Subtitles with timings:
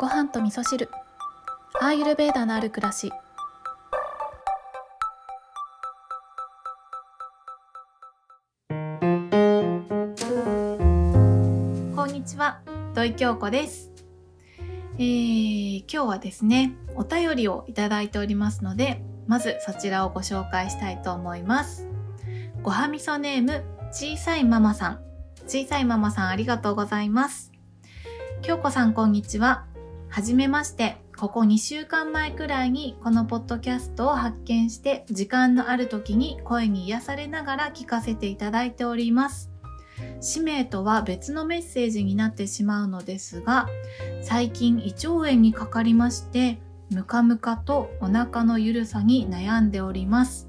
[0.00, 0.88] ご飯と味噌汁。
[1.78, 3.12] アーユルベーダのある暮らし。
[11.94, 12.62] こんにちは。
[12.94, 13.92] 土井京子です、
[14.96, 21.86] えー、今日はですねお便りをいただいておりますのでまずそちらをご紹介したいと思います。
[22.62, 23.62] ごはみそネーム
[23.92, 25.00] 小さいママさん。
[25.46, 27.52] 小さいママさんありがとうございます。
[28.40, 29.66] 京子さんこんにちは。
[30.10, 39.52] はじめましてここ2週間前くらいにこのポッドキャストを発見して時間のある時に声に癒されながら聞かせていただいております。
[40.20, 43.68] 使命とは別のメッセージになってしまうのですが
[44.22, 46.58] 最近胃腸炎にかかりまして
[46.90, 50.48] ムカムカとお腹のゆるさに悩んでおります。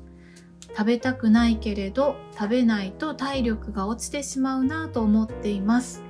[0.70, 6.02] 食べたくないけれど食べないと体力が落ちてしまうなと思っています。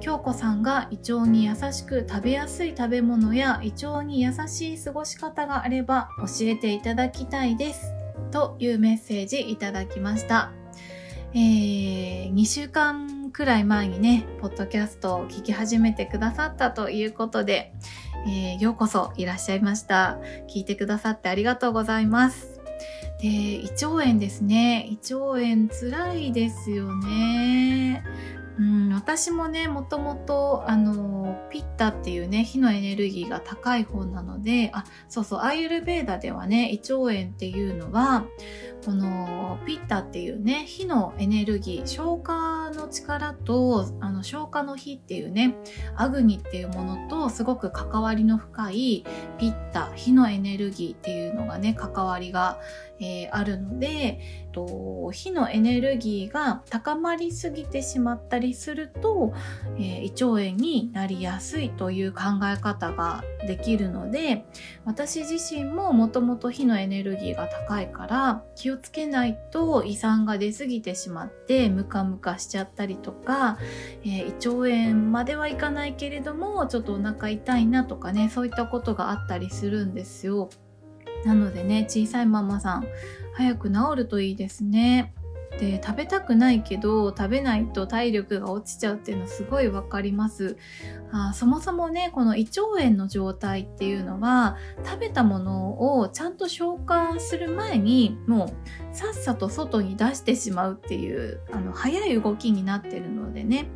[0.00, 7.92] 京子さんが胃腸に優しく食べやすい食べ物や胃腸に優しい過ごし方があれば教えていただきたいです。
[8.30, 10.52] というメッセージいただきました、
[11.34, 17.72] えー、2週間くらい前にねポッドキャストを聞き始めてくださったということで、
[18.26, 20.18] えー、ようこそいらっしゃいました。
[20.48, 22.60] 聞いてくださってありがとうございます。
[23.20, 24.86] で胃腸炎ですね。
[24.88, 28.02] 胃腸炎つらいですよね。
[28.58, 38.24] うん、私もねもともとあのピッタっていうね火のエネルギーが高い方なのであそうそうアーユルベーダではね胃腸炎っていうのは
[38.84, 45.56] このピッタっていうね火のエネルギー消化の力とあの消化の火っていうね
[45.96, 49.04] アグニっていうものとすごく関わりの深い
[49.38, 52.58] ピッタ火のエネルギーっていうのがね関わりが、
[53.00, 54.20] えー、あるので
[54.52, 59.32] と火のエネルギーが高まりすぎてしまったりすると、
[59.76, 64.44] えー、胃腸炎になりやすいという考え方ができるので
[64.84, 73.58] 私自身ももともと火のエネルギーが高いから気をつけないと胃酸が出過ぎてしまってムカムカしちゃったりとか、
[74.04, 80.50] えー、胃腸炎まではいかないけれどもちょっとお腹痛いなとかねそういったことがあったりするんですよ。
[81.24, 82.86] なのでね小さいママさん
[83.34, 85.14] 早く治るといいですね。
[85.58, 90.56] で食べたくないけど食べないと体力が落ちちゃうっていうのすごいわかります
[91.12, 98.54] あそもそもねこの胃腸炎の状態っていうのは食べたものをちゃんと消化する前にも
[98.92, 103.68] うさっさと外に出してしまうっていうあの早い動きになってるのでね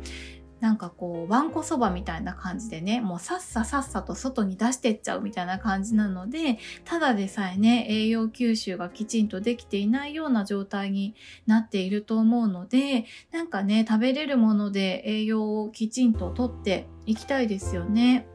[0.59, 11.13] なんかこうわんこそばみたいな感じでねもうさっささっさと外に出してっちゃうみたいな感じなのでただでさえね栄養吸収がきちんとできていないような状態に
[11.45, 18.27] なっていると思うのでなんかね食べれるもので栄養をきちんととっていきたいですよね。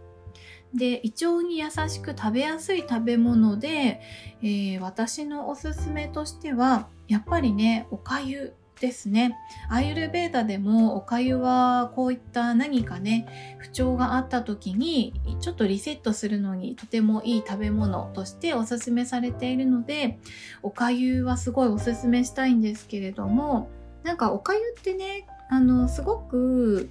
[0.74, 4.00] で胃腸に優しく食べやすい食べ物で、
[4.40, 9.36] えー、私のおすすめとしてはやっぱりねおかゆですね。
[9.68, 20.18] アイルベーダでもおかゆはこういった何かね、不調があった時にちょっとリセットするのにとてもいい食べ物としておすすめされているので、
[20.62, 23.68] おかゆはすごいおすすめしたいんですけれども、
[24.02, 26.90] なんかおかゆってね、あの、すごく、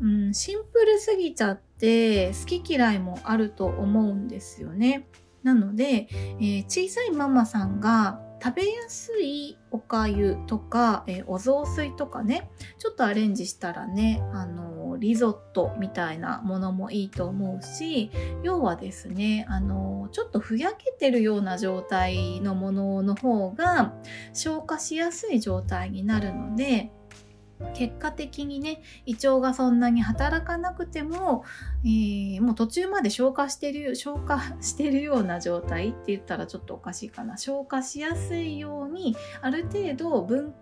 [0.00, 5.08] うん、シンプルすぎちゃって好き嫌いもあると思うんですよね。
[5.42, 18.10] なので、えー、小さいママさんが食べやすいおかゆとか、えー、お雑炊とかねちょっとアレンジしたらねあのリゾットみたいなものもいいと思うし
[18.42, 23.94] 要はですねあのちょっとふやけてるような状態のものの方が
[24.32, 26.90] 消化しやすい状態になるので
[27.74, 31.44] 結果的にね胃腸がそんなに働かなくても、
[31.84, 37.36] えー、もう途中まで消化してる消化してるような状態って言ったらちょっとおかしいかな。
[37.38, 40.54] 消化しやすいようにある程度分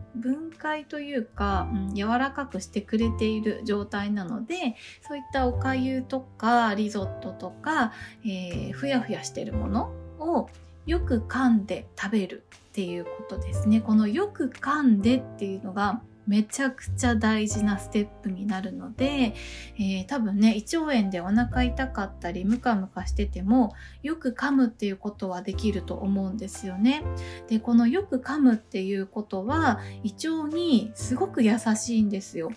[0.57, 7.93] 解というか、うん、柔らかくしてくれている状態なのでそういったおかゆとかリゾットとか、
[8.25, 10.49] えー、ふやふやしてるものを
[10.87, 13.81] よく噛んで食べるっていうことですね。
[13.81, 19.35] このよく噛んでっていうのがめちゃくちゃ大事なステップになるので、
[19.77, 27.03] えー、多分ね胃腸炎でお腹痛かったりムカムカしててもよく噛むっていうことはできると思うんですよね。
[27.49, 32.53] でこのよく噛むっていうことは胃腸にすごく優しいんですよ。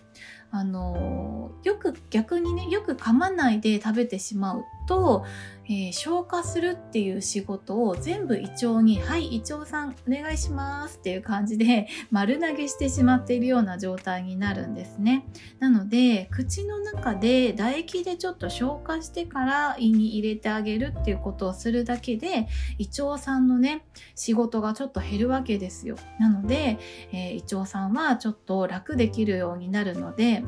[0.58, 5.26] あのよく逆にねよく噛まないで食べてしまうと、
[5.66, 15.28] えー、消化するっていう仕事を全部胃腸に「はい胃腸さんお願いします」っていう感じで 丸投げしてしまっているような状態になるんですね。
[15.60, 22.48] なので口の中で唾液でちょっと消化してから胃に入れてあげるっていうことをするだけで
[22.80, 23.84] 胃腸さんのね
[24.16, 25.98] 仕事がちょっと減るわけですよ。
[26.20, 26.80] なので、
[27.12, 30.44] えー、胃腸さんはちょっと楽できるようになるので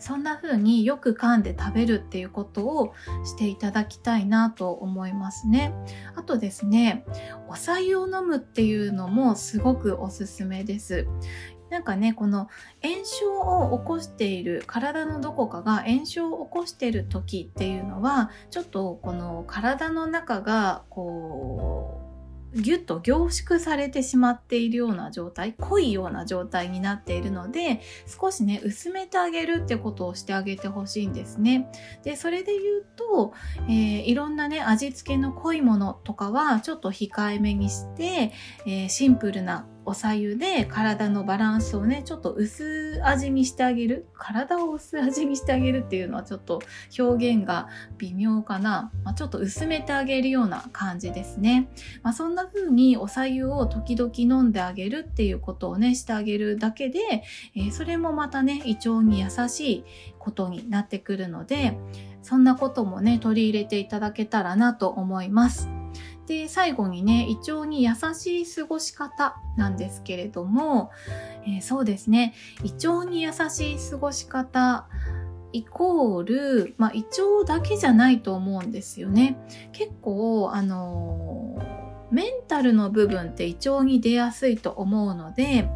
[0.00, 2.94] そんな風によく噛んで食べるっていうことを
[3.24, 5.72] していただきたいなと思いますね。
[6.16, 7.04] あとですね、
[7.48, 11.06] お白湯を飲むっていうのもすごくおすすめです。
[11.70, 12.48] なんかねこの
[12.82, 21.99] 炎症を起こしている体のどこかが炎症を起こしている時っていうのはちょっとこの体の中がこう
[22.54, 31.70] ギュッと凝縮されてしまっているような状態濃いような状態になっているので少しね薄めてあげるってことをしてあげてほしいんですね。
[32.02, 33.34] でそれで言うと、
[33.68, 38.32] えー、いろんなね味付けの濃いものとかはちょっと控えめにして、
[38.66, 44.06] えー、シンプルなお左右で体のバランスをねちょっと薄味にしてあげる。
[44.14, 46.60] 体を薄味にしてあげるっていうのはちょっと
[46.98, 47.68] 表現が
[47.98, 51.68] 微妙かな、まあ、ちょっと薄めてあげるような感じですね、
[52.02, 57.00] まあ、そんな風にお左右を時々飲んであげるっていうことをねしてあげるだけで、
[57.56, 59.84] えー、それもまたね胃腸に優しい
[60.18, 61.78] ことになってくるので
[62.22, 65.79] そんなこともね取り入れていただけたらなと思います。
[66.30, 70.92] で最後にね胃腸に優しい過ごし方なんですけれども、
[71.44, 74.86] えー、そうですね胃腸に優しい過ごし方
[75.52, 79.36] イコール、まあ、胃腸だけじゃないと思うんですよね。
[79.72, 85.68] 結構、あのー、メンタルの部分って胃腸に出やすいと思うので、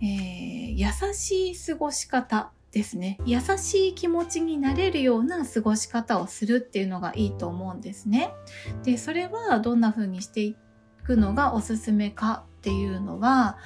[0.00, 3.18] えー、優しい過ごし方ですね。
[3.24, 8.32] 優しい気持ちになれるような過ごし方をするっていうのがいいと思うんですね。
[8.84, 10.56] でそれはどんな風にしてい
[11.04, 13.58] くのがおすすめかっていうのは、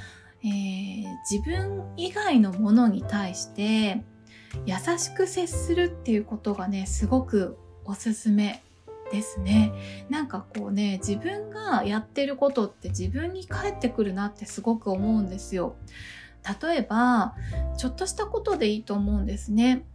[0.42, 4.04] えー、自分以外のものに対して
[4.66, 8.62] 優しく接するっていうことがねすごくおすすめ
[9.10, 9.72] ですね。
[10.08, 15.76] なんかこうね自分がやってることって自分に返ってくるなってすごく思うんですよ。
[16.62, 17.34] 例えば
[17.76, 19.86] ちょっとしたことでいいと思うんですね。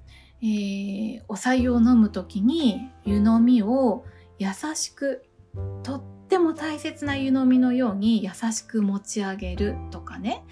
[0.41, 4.05] えー、お茶湯を飲む時に湯飲みを
[4.37, 5.23] 優しく
[5.83, 10.45] とっても大切な湯飲みのように優しく持ち上げるとかね、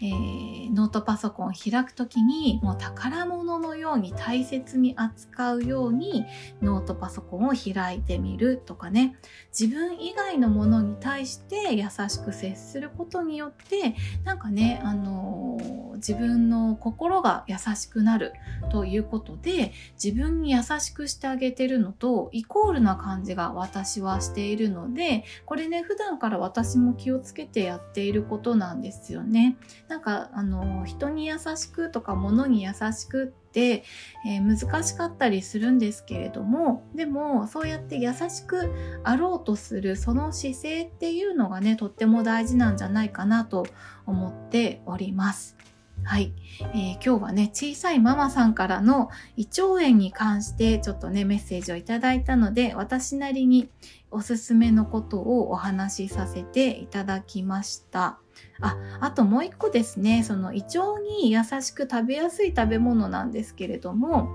[0.00, 6.24] えー、ノートパソコンを開く時にもう宝物のように大切に扱うように
[6.62, 9.16] ノートパソコンを開いてみるとかね
[9.58, 13.94] 自分以外のものに対して優しく接することによって
[14.24, 18.32] なんかね、あのー、自分の心が優しくなる
[18.70, 29.56] ということで自分に優しくしてあげてるのとイコールな感じが私はしているのでこれね普段から私も気をつけてやっていることなんですよね。
[29.88, 33.84] なんかあの人に優しくとか物に優しくって、
[34.26, 38.70] えー、難しかったりするんですけれどもでもそうやって優しく
[39.04, 43.66] あろうとするその姿勢っていうのがねとっても大事なんじゃないかなと
[44.06, 45.56] 思っております。
[46.02, 53.70] はい、えー、今日はね小さいママさんからの胃腸炎に関してちょっとねメッセージをいただいたので私なりに
[54.10, 58.23] おすすめのことをお話しさせていただきました。
[58.60, 64.28] あ、あともう一個ですね、その胃腸に優しく食べやすい食べ物なんですけれども、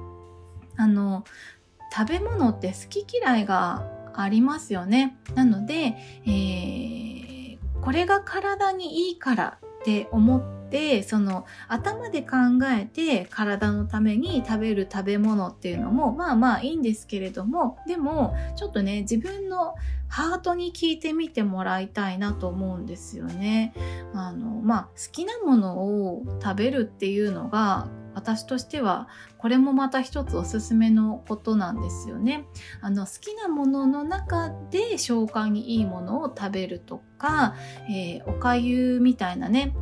[0.77, 1.24] あの、
[1.92, 5.18] 食べ物って好き嫌いがありますよね。
[5.35, 5.95] なので、
[6.26, 12.38] えー、これが体にいいからって思ってってその頭で考
[12.71, 19.73] えて体のために食べる食べ物っていうのもまあまあいいんですけれどもでもちょっとね自分の
[20.07, 23.73] ハートに聞いてみてもらいたいなと思うんですよね。
[24.14, 29.07] あのまあ好きなものを食べるっていうのが私としては
[29.38, 32.45] これもまた一つおすすめのことなんですよね。
[32.81, 37.56] あの好きなものの中で消化にいいものを食べるとか、
[37.90, 39.73] えー、おかゆみたいなね、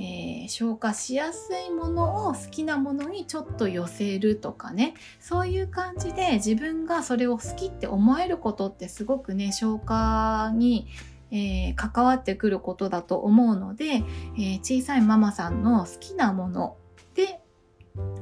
[0.00, 10.88] えー、消化しやすいものを好きなものにちょっと寄せるとかねそういう感じで自分がそれを好きって思えることってすごくね消化に
[11.32, 16.76] えー、関わってくることだと思うので、えー、小さいママさんの好きなもの
[17.14, 17.40] で、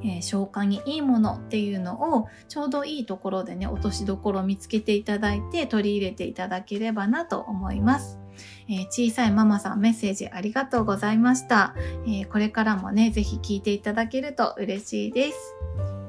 [0.03, 8.18] えー、消化にいいものっていうのをちょうどいいところでね落としどころを見つけていただいて取り入れていただければなと思います。
[8.69, 11.75] えー、小さいママさんメッセージありがとうございました。
[12.07, 15.55] えー、これからもね、ぜひ聞いていただけると嬉しいです。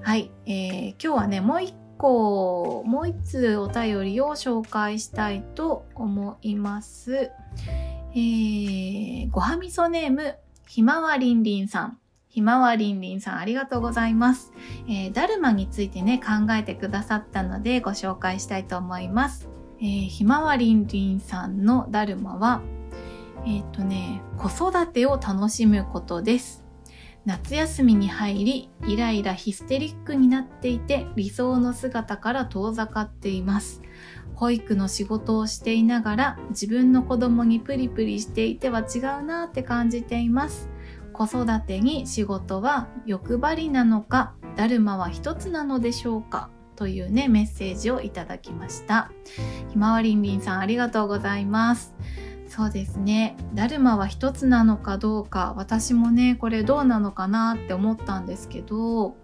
[0.02, 7.32] はい、えー、今日はね、もう一個、もう一つお便りを紹介したいと思います。
[8.12, 10.36] えー、ごはみそネーム、
[10.68, 12.00] ひまわりんりんさん。
[12.30, 14.54] ひまわりんりんさんありがとうございます。
[14.88, 19.50] えー、ダルマについてね、考えてくださったのでご紹介したいと思います。
[19.82, 22.62] えー、ひまわりんりんさんのダルマは、
[23.46, 26.66] えっ、ー、とね、子育てを楽しむことです。
[27.26, 33.82] 夏休みに入り、イライラヒステリックになっていて、理想の姿から遠ざかっています。
[34.36, 40.70] 保育の仕事をしていながら、自分の子供にプリプリしていては違うなって感じています。
[41.14, 49.12] 子育てに仕事は欲張りなのか、だるまは一つなのでしょうかというね、メッセージをいただきました。
[49.70, 51.94] ひまわりんりんさんありがとうございます。
[52.48, 53.36] そうですね。
[53.54, 59.18] だるまは一つなのかどうか、私もね、これどうなのかなって思ったんですけど、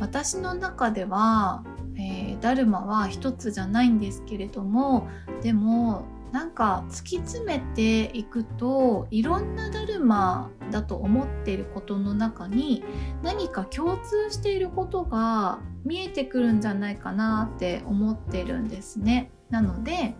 [0.00, 1.64] 私の中では、
[1.98, 5.06] えー、だるまは一つじゃないんですけれども、
[5.42, 12.84] でもなんか突き詰めていくといろんなだるまだと思っていることの中に
[13.22, 19.30] 何か共通していることが見えてくるんじゃないかなって思ってるんですね。
[19.50, 20.16] なので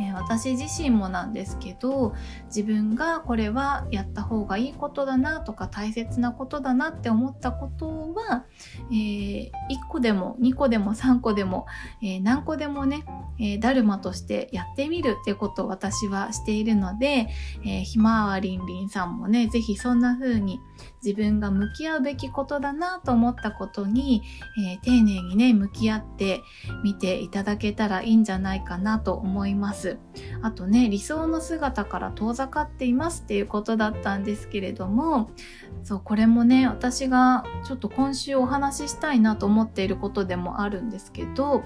[0.00, 2.14] えー、私自身もなんですけど
[2.46, 8.46] 自分がこれはやった方がいいことだなとか大切なことだなって思ったことは、
[8.90, 9.50] えー、1
[9.90, 11.66] 個でも2個でも3個でも、
[12.02, 13.04] えー、何個でもね、
[13.38, 17.28] えー、ダルマとしてやってみるってことを私はしているので、
[17.64, 20.60] え、ひまわりんりんさんもね是非そんな風に
[21.04, 24.22] 自分が向き合うべきことだなと思ったことに、
[24.66, 26.40] え、丁寧にね向き合って
[26.82, 29.89] みていただけたらいいんじゃないかなと思います。
[30.42, 35.30] あとね理想の姿から遠ざかっていますっていうことだったんですけれども
[35.82, 41.62] そうこれもね私がちょっと今週お話ししたいなと思っていることでもあるんですけど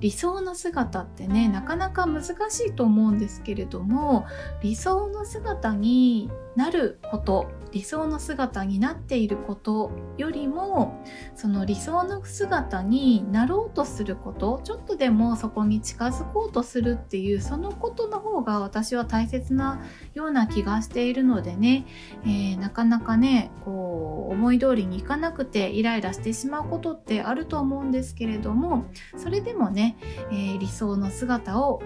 [0.00, 4.26] 理想の姿ってねなかなか難しいと思うんですけれども
[4.62, 19.82] 理想の姿になること理想の姿になっていることよりもその理想の姿になろうとすることちょっとでもそこに近づこうとするっていうそのことの方が私は大切な
[20.14, 21.86] ような気がしているのでね、
[22.24, 28.86] えー、なかなかねこう思い通りにいかなくてイライラしてしまうことってあると思うんですけれども
[29.18, 29.98] それでもね、
[30.30, 31.82] えー、理想の姿を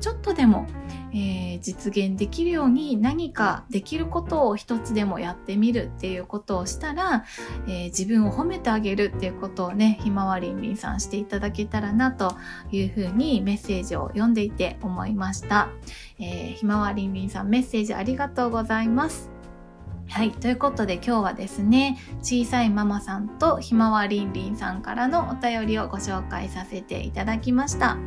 [0.00, 0.66] ちょっとでも、
[1.12, 7.24] えー、実現できるように何かできることを一つでもやってみるっていうことをしたら、
[7.66, 12.36] えー、自分を褒めてあげるっていうことをねひまわりんりんさんしていただけたらなと
[12.70, 15.68] いうふうにメッセージを読んでいて思いました、
[16.18, 19.33] えー、ひまわりんりんさんメッセージありがとうございます。
[20.14, 20.30] はい。
[20.30, 27.98] ということで今日はですね、小さいママさんとひまわりんりんさんからのお便りをご紹介させていただきました。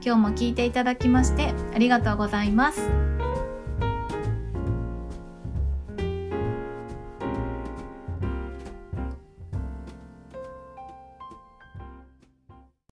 [0.00, 3.05] 今日も聞いていただきましてありがとうございます。